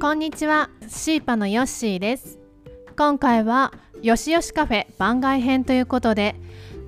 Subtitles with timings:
[0.00, 0.70] こんにちは。
[0.88, 2.38] シーパのヨッシーです。
[2.96, 3.70] 今回は
[4.00, 6.36] よしよしカフェ番外編ということで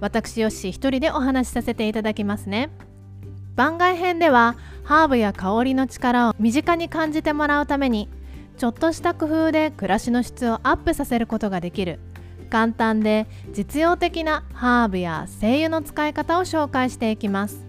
[0.01, 2.71] 私ヨッシー一人でお話しさせていただきますね。
[3.55, 8.09] 番外編ではハーブや香りの力を身近に感じてもらうために
[8.57, 12.01] ちょっとした工夫で暮らしの質をアップさせることができる。
[12.49, 17.67] 簡単で実用的なハーブや精油の使い方を紹介していきます。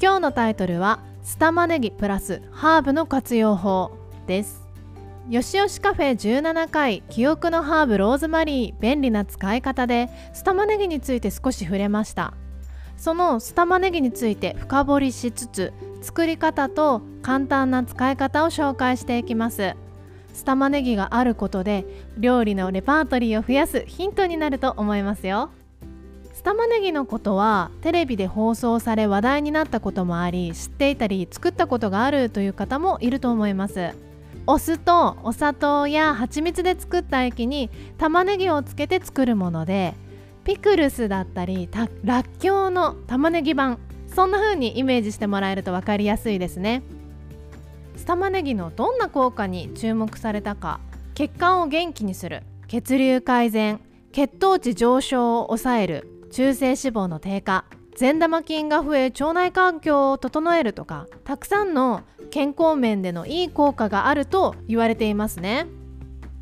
[0.00, 3.90] 今日のタイトルはスタマネギプラスハーブの活用法
[4.28, 4.65] です。
[5.28, 12.32] よしよしカフェ17回記憶のハーブローズマリー便利な使い方でスタマネギについて少し触れました。
[12.96, 19.74] そのスタマネギについて深掘りしつつ作り方と簡単な使い方を紹介していきます。
[20.32, 21.84] スタマネギがあることで
[22.16, 25.50] 料理のレパートリーを増やすヒントになると思いますよ。
[26.34, 34.05] スタマネギのことはテレビで放送され話題になったこともあり知っていたり作ったことがあるという方もいると思います。
[34.46, 39.94] お酢とお砂糖や蜂蜜で作った液に玉ねぎをつけて作るもので
[40.44, 41.68] ピクルスだったり
[42.04, 46.82] らっきょうの玉ねぎ版そんな風にイメージしてもらえると分かりやすいですね。
[47.96, 50.80] スタマネギのどんな効果に注目されたか
[51.14, 52.42] 血管を元気にする。
[52.68, 53.80] 血流改善
[54.12, 57.64] 血糖値上昇を抑える中性脂肪の低下
[57.96, 62.02] 善玉菌が増え腸内環境を整えるとかたくさんの
[62.36, 65.66] 健康面でのいい効果があると言われていますね。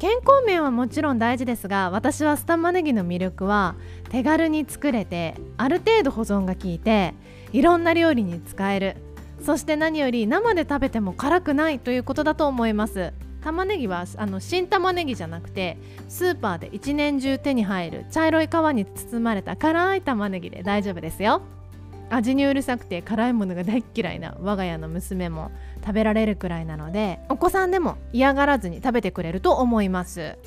[0.00, 3.76] 健康面はもちろん大事ですが私はスタマネギの魅力は
[4.10, 7.14] 手軽に作れてある程度保存が効いて
[7.52, 8.96] いろんな料理に使える。
[9.40, 13.12] そして何より生で食べても辛くないということだと思います。
[13.44, 21.42] 玉ねぎはあの新玉ねぎじゃなくてスーパーで一年中手に入る茶色い皮に包まれた辛い玉ねぎで大丈夫ですよ。
[22.10, 30.38] 味にうるさくて辛いものが大嫌いな我が家の娘も食べられるくらいなのでお子さんでも嫌がらずに食べてくれると思います。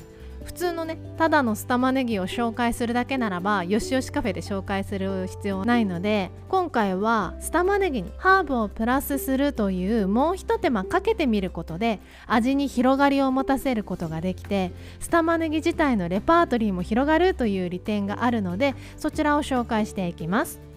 [0.44, 20.67] 普通のねただのスタマネギを紹介するだけならばよしよしカフェで紹介する必要ないので今回はスタマネギにハーブをプラスするというもうひと手間かけてみることで味に広がりを持たせることができてスタマネギ自体のレパートリーも広がるという利点があるのでそちらを紹介していきます。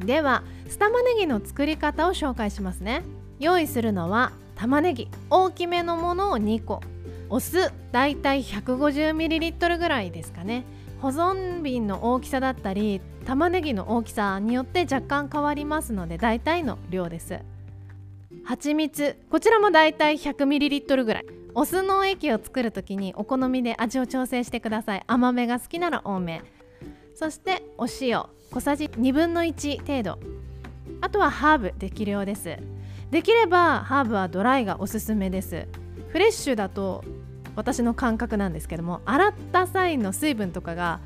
[0.00, 3.02] ではスタマネギの作り方を紹介しますね。
[3.38, 6.80] 用意するのは玉ねぎ大きめのものを2個。
[7.30, 10.64] お酢だいたい 150ml ぐらいですかね。
[11.00, 17.38] 保存瓶の大きさだったり玉ねぎの大きさによって若干変わりますので大体の量です。
[18.44, 21.26] 蜂蜜こちらもだいたい 100ml ぐらい。
[21.56, 25.04] お酢の液を作る時にお好みで味を調整してください。
[25.06, 26.42] 甘めが好きなら多め。
[27.24, 28.26] そしてお塩。
[28.50, 30.18] 小さじ1分の1程度。
[31.00, 31.72] あとはハーブ。
[31.72, 32.58] 適量です。
[33.10, 35.66] できればハーブはドライがおすすめです。
[36.08, 37.02] フレッシュだと
[37.56, 41.00] 私の感覚なんですけども洗った際の水分とかが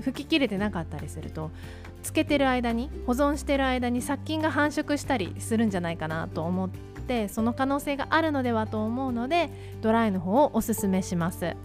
[0.00, 1.50] 吹き切れてなかったりすると
[2.02, 6.70] つけてる間に保存してる間に殺菌が繁殖したりするんじゃないかなと思っ
[7.06, 9.50] てその可能性があるのではと思うので
[9.82, 11.56] ドライの方をおすすめします。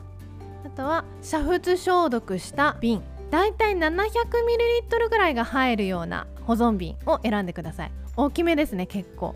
[0.65, 3.01] あとは煮沸消毒した瓶。
[3.33, 7.91] だいたい 700ml ぐらいが入るような保存瓶を選んでください。
[8.15, 9.33] 大きめですね結構。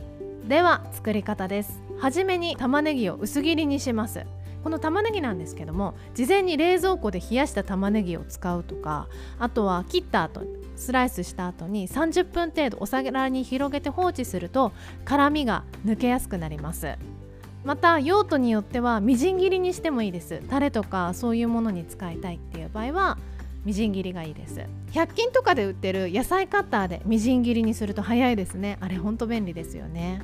[0.48, 1.82] では作り方です。
[1.98, 4.28] はじめに玉ねぎを薄切りにします。
[4.64, 9.08] この玉ねぎなんですけども事前に冷蔵庫で冷やした玉ねぎを使うとか
[9.40, 10.44] あとは切った後
[10.76, 14.74] スライスした後に30分程度お皿に広げて放置すると
[15.06, 17.00] 辛みが抜けやすくなります。
[17.64, 20.44] また用途によってはみじん切りにしてもいいです。
[20.50, 23.18] タレとかそういうものに使いたいっていう場合は
[23.68, 24.62] みじん切りがいいです。
[24.94, 28.78] 100均とかで売ってる野菜カッターでみじん切りにすると早いですね。
[28.80, 30.22] あれほんと便利ですよね。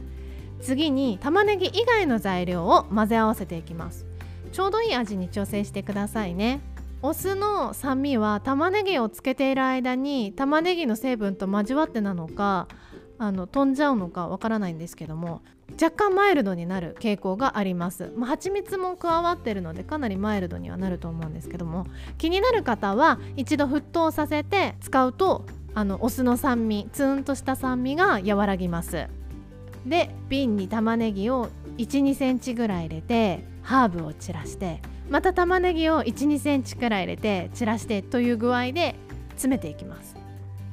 [0.62, 4.06] 次に玉ねぎ以外の材料を混ぜ合わせていきます。
[4.54, 6.62] ちょうどいい味に調整してくださいね。
[7.02, 12.70] お酢の酸味は玉ねぎをつけている間に玉ねぎの成分と交わってなのか
[13.18, 15.42] あの飛んじゃうのかわからないんですけども
[15.82, 21.88] 若干マイルドになる傾向があります、まあ、蜂蜜も加わってるのでかなりマイルドにはなると思うんですけども
[22.18, 29.08] 気になる方は一度沸騰させて使うとあのお酢の酸味ツーンとした酸味が和らぎます。
[29.86, 38.96] で瓶に玉ねぎを1 2センチぐらい入れてハーブを散らしてまた玉ねぎを1 2センチくらい入れて散らしてという具合で
[39.32, 40.16] 詰めていきます。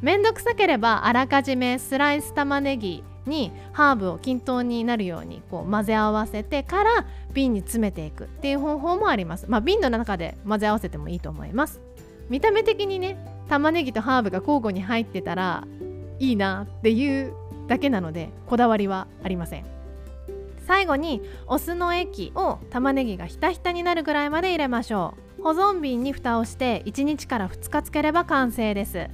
[0.02, 11.80] めんどくさければあらかじめスライス玉ねぎにハーブを均等になるようにこう混ぜ合わせてから瓶に詰めていくっていう方法もあります、まあ、瓶の中で混ぜ合わせてもいいと思います。
[12.28, 13.18] 見た目的にね
[13.48, 15.66] 玉ねぎとハーブが交互に入ってたら
[16.20, 17.34] いいなっていう
[17.66, 19.64] だけなのでこだわりはありません。
[20.66, 25.42] 最後にお酢の液を玉ねぎがひたひたになるぐらいまで入れましょう。
[25.42, 29.08] 保存瓶に蓋をして1日から2日つければ完成です。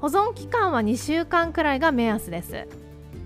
[0.00, 2.66] 保存期間は2週間くらいが目安です。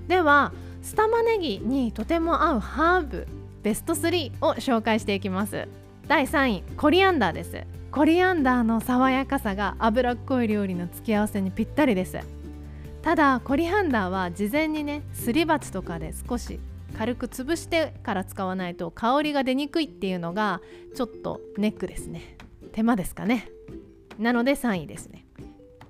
[0.09, 0.53] では
[0.83, 3.27] 酢玉ねぎにとても合うハーブ
[3.63, 5.67] ベスト3を紹介していきます。
[6.07, 7.63] 第3位コリアンダーです。
[7.91, 12.19] コリアンダーの爽やかさが脂っこい料理の付け合わせにぴったりです。
[13.03, 16.59] ただコリアンダーは事前にねすり鉢とかで少し
[16.99, 20.61] 軽く潰してから使わないと香りが出にくいっていうのが
[20.95, 22.37] ちょっとネックですね。
[22.73, 23.49] 手間ですかね。
[24.19, 25.25] なので3位ですね。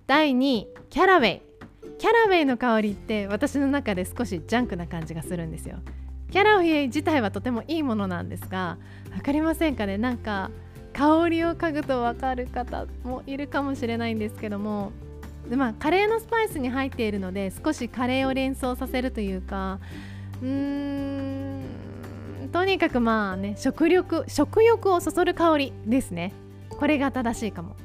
[0.07, 1.43] 第2位キャラウェイ。
[2.05, 5.79] キャラウェイの香りって私の中で少しジャンクな感じがするんですよ。
[6.31, 8.77] キャラウェイ自体はとてもいいものなんですが
[9.09, 9.97] 分かりませんかね？
[9.97, 10.51] なんか
[10.93, 14.93] 香りを嗅ぐと分かる方もいるかもしれないんですけども。
[15.49, 19.79] でまあカレーのスパイスに入っているので少しカレーを連想させるというか。
[20.43, 21.63] うーん
[22.53, 26.35] とにかくまあね食欲食欲をそそる香りですね。
[26.69, 27.77] これが正しいかも。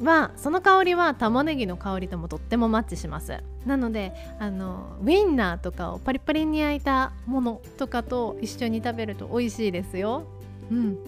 [0.00, 3.42] まあその香りは玉ねぎの香りともとってもマッチします。
[3.66, 10.24] なのであのウインナーとかをパリパリに焼いたものとかと一緒に食べると美味しいですよ。
[10.70, 10.98] うん。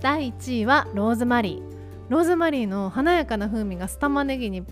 [0.00, 1.78] 第1位はローズマリー。
[2.08, 4.64] ローズマリーの華やかな風味が酢玉ねぎに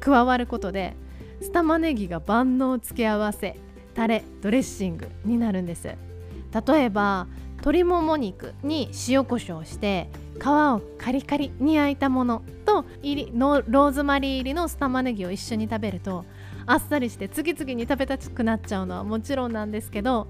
[0.00, 0.96] 加わることで
[1.40, 3.56] 酢玉ねぎが万能付け合わせ
[3.94, 5.86] タレドレッシングになるんです。
[5.86, 7.28] 例えば
[7.58, 10.08] 鶏もも肉に塩コショウして
[10.40, 16.24] 皮をカリカリに焼いたものと入りのローズマリー入りの酢玉ねぎを一緒に食べると
[16.66, 20.28] あっさりして次々に食べたくなっちゃうのはもちろんなんですけど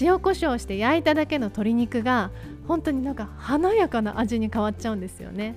[0.00, 2.30] 塩コショウして焼いただけの鶏肉が
[2.68, 5.56] 本当になんか華やかな味に変わっちゃうんですよね。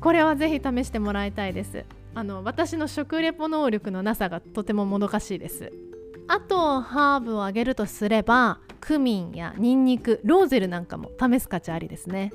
[0.00, 1.84] これはぜひ試してもらいたいです。
[2.14, 5.72] あの私の食レポ能力のなさがとてももどかしいです。
[6.28, 12.32] あとハーブをあげるとすればクミンやニンニクローゼルなんかも試す価値ありですね。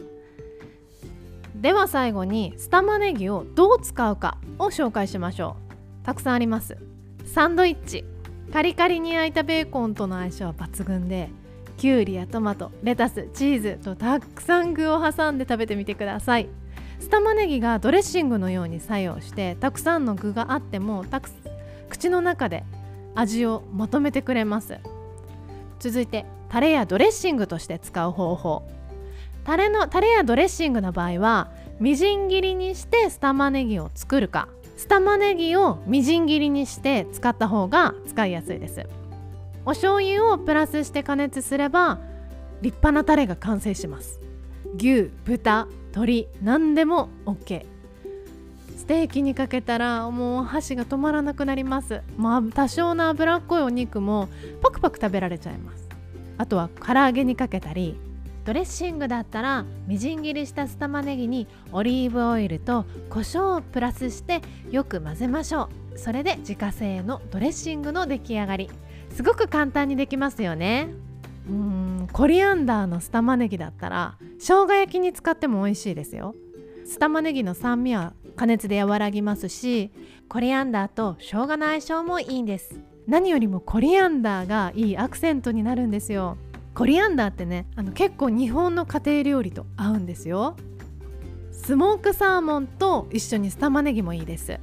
[1.59, 5.57] では最後にスタマネギをどう使うかを紹介しましょ
[6.01, 6.05] う。
[6.05, 6.77] たくさんあります。
[7.25, 8.05] サンドイッチ。
[8.53, 11.29] カリカリに焼いたベーコンとの相性は抜群で
[11.77, 16.47] きゅうりやトマトレタスチーズとたくさん具を挟んで食べてみてください。
[16.99, 21.29] 酢玉ねぎがドレッシングのように作用してたくさんの具があってもたく
[21.89, 22.63] 口の中で
[23.15, 24.79] 味をまとめてくれます。
[25.79, 28.63] 続いてタレやドレッシングとして使う方法。
[29.49, 31.49] タレのタレやドレッシングの場合は
[31.79, 34.47] みじん切りにして酢玉ねぎを作るか
[34.77, 38.85] 酢玉ねぎをみじん切りにして使った方が使いやすいです。
[39.65, 41.97] お醤油をプラスして加熱すれば
[42.61, 44.19] 立派なタレが完成します。
[44.77, 47.65] 牛豚鶏何でも OK
[48.77, 52.03] ステーキにかけたらもう箸が止まらなくなります。
[52.17, 54.29] もう多少の脂っこいお肉も
[54.61, 55.89] パクパク食べられちゃいます。
[56.37, 57.99] あとは唐揚げにかけたり
[58.45, 64.41] ドレッシングだったらみじん切りした酢玉ねぎにオリーブオイルと胡椒をプラスして
[64.71, 65.97] よく混ぜましょう。
[65.99, 68.69] それで自家製のドレッシングの出来上がり。
[69.11, 70.87] すごく簡単にできますよね。
[71.47, 71.53] うー
[72.03, 76.35] んコリアンダーの酢玉ねぎだったら生姜焼きに使っても美味しいですよ。
[76.85, 79.91] 酢玉ねぎの酸味は加熱で和らぎますし
[80.27, 82.79] コリアンダーと生姜の相性もいいんです。
[83.07, 86.37] 何よりもコリアンダーがいいアクセントになるんですよ。
[86.79, 90.55] コリアンダーってねあの結構日本の家庭料理と合うんですよ。
[91.51, 94.61] スモークサーモンと一緒に酢玉ねぎもいいです。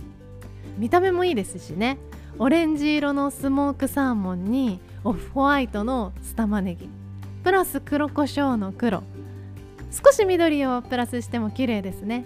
[0.79, 1.99] 見た目もいいですしね。
[2.39, 6.89] オレンジ色のスモークサーモンにオフホワイトの酢玉ねぎ
[7.45, 9.03] プラス黒胡椒の黒。
[9.91, 12.25] 少し緑をプラスしても綺麗ですね。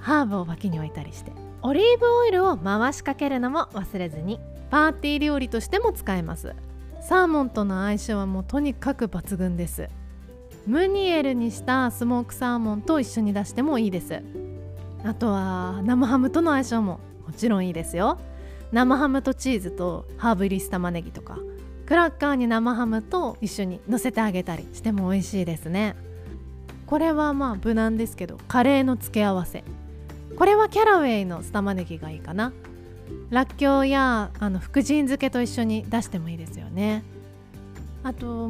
[0.00, 1.32] ハーブを脇に置いたりして。
[1.60, 4.40] オリーブオイルを回しかけるのも忘れずに。
[4.70, 6.54] パーティー料理としても使えます。
[7.00, 9.88] サーモンとの相性はもうとにかく抜群です。
[10.66, 14.22] ムニエルにしたスモークサーモンと一緒に出してもいいです。
[15.04, 18.18] あとは生ハムとの相性ももちろんいいですよ。
[18.72, 21.38] 生ハムとチーズとハーブ入り玉ねぎとか。
[21.86, 25.96] クラッカーに生ハムと一緒に乗せてあげたりしても美味しいですね。
[26.84, 29.64] これはまあ無難ですけどカレーの付け合わせ。
[30.36, 32.52] これはキャラウェイの酢玉ねぎがいいかな。
[33.30, 37.02] らっきょうやあの福神漬けと一緒に出してもいいですよね。
[38.02, 38.48] あと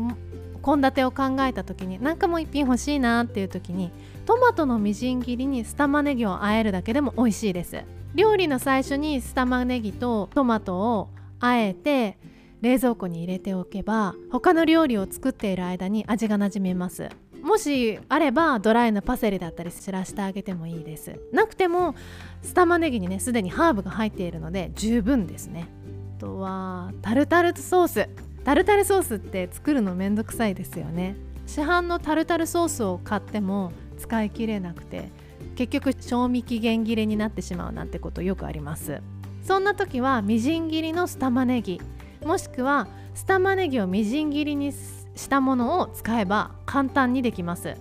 [0.64, 3.90] 献立を考えた時に何かもう一品欲しいなっていう時に
[4.26, 7.82] トマトのみじん切りに酢玉ねぎを和えるだけでも美味しいです。
[8.14, 11.08] 料理の最初に酢玉ねぎとトマトを
[11.40, 12.18] あえて
[12.60, 17.08] 冷蔵庫に入れておけば他の料理を作っている間に味がなじみます。
[17.42, 21.18] もしあればドライのパセリだったり散らしてあげてもいいです。
[21.32, 21.94] なくても
[22.42, 25.68] 酢玉ねぎにねすでにハーブが入っているので十分ですね。
[26.16, 28.08] あとはタルタルソース。
[28.44, 31.16] タルタルソースって作るのめんどくさいですよね。
[31.46, 35.10] 市販のタルタルソースを買っても使い切れなくて
[35.54, 39.00] 結局賞味期限切れになってしまうなんてことよくあります。
[39.42, 41.80] そんな時はみじん切りのスタマネギ。
[42.24, 44.72] もしくはスタマネギをみじん切りに
[45.18, 47.74] したものを使えば簡単にできます。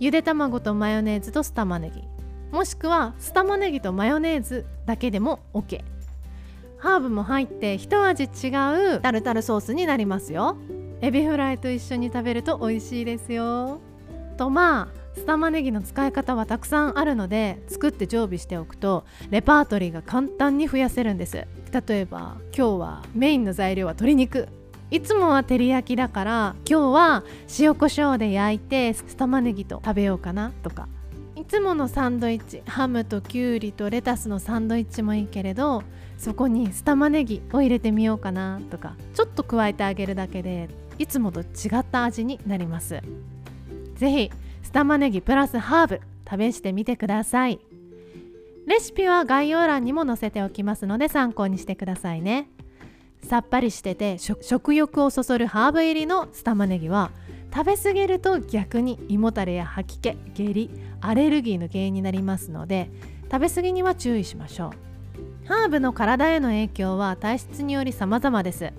[0.00, 2.02] ゆで卵とマヨネーズとスタマネギ。
[2.50, 5.82] もしくはスタマネギとマヨネーズだけでも OK
[6.78, 8.48] ハーブも入って一味違
[8.96, 10.56] うタルタルソースになりますよ。
[11.00, 13.80] エビフライと一緒に食べると美味しいですよ。
[14.36, 21.46] とまあスタマネギの使い方はたくさんあるので作って常備しておくとレパートリーが簡単に増やせるんです。
[21.86, 24.48] 例えば今日はメインの材料は鶏肉。
[24.90, 27.24] いつもは照り焼きだから今日は
[27.58, 30.88] 塩コショウで焼いてスタマネギと食べようかなとか。
[31.36, 35.82] いつものサンドイッチハムときゅうりとレタスのサンドイッチもいいけれど
[36.16, 38.94] そこにスタマネギを入れてみようかなとか。
[39.14, 41.44] ちょっと加えてあげるだけでいつもと違
[41.80, 43.00] った味になります。
[43.96, 44.30] 是非
[44.62, 46.00] スタマネギプラスハーブ
[46.52, 47.58] 試してみてください。
[48.66, 52.48] レシピは概要欄にも載せておきますので参考にしてくださいね。
[53.24, 57.10] さっぱりしてて食欲をそそるハーブ入りのスタマネギは
[57.52, 62.90] 食べ過ぎると逆に胃もたれや吐き気下痢アレルギーの原因になりますので
[63.30, 65.46] 食べ過ぎには注意しましょう。
[65.46, 68.72] ハーブの体への影響は体質により様々です。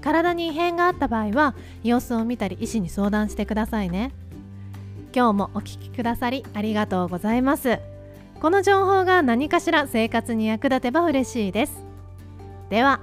[0.00, 4.12] 体に異変があった場合は様子を見たり医師に相談してくださいね。
[5.14, 7.78] 今日もお聴きくださりありがとうございます。
[8.40, 11.84] この情報が何かしら生活に役立てば嬉しいです。
[12.70, 13.00] では